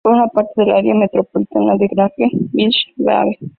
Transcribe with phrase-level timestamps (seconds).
[0.03, 3.37] Forma parte del área metropolitana de Lakeland–Winter Haven.